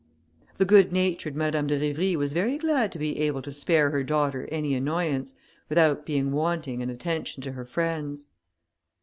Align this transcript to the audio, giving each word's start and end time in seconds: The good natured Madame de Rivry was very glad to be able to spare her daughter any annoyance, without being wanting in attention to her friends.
The 0.57 0.65
good 0.65 0.91
natured 0.91 1.35
Madame 1.35 1.67
de 1.67 1.77
Rivry 1.77 2.15
was 2.15 2.33
very 2.33 2.57
glad 2.57 2.91
to 2.91 2.97
be 2.97 3.19
able 3.19 3.43
to 3.43 3.51
spare 3.51 3.91
her 3.91 4.01
daughter 4.03 4.49
any 4.51 4.73
annoyance, 4.73 5.35
without 5.69 6.07
being 6.07 6.31
wanting 6.31 6.81
in 6.81 6.89
attention 6.89 7.43
to 7.43 7.51
her 7.51 7.65
friends. 7.65 8.25